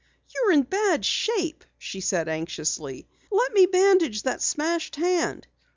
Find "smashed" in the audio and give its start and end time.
4.41-4.95